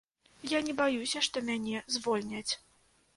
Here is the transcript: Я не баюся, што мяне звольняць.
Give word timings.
Я 0.51 0.61
не 0.67 0.73
баюся, 0.79 1.21
што 1.27 1.43
мяне 1.49 1.83
звольняць. 1.97 2.53